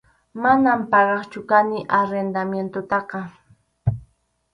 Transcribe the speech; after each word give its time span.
Manam 0.43 0.79
pagaqchu 0.93 1.41
kani 1.49 1.79
arrendamientotaqa. 1.97 3.19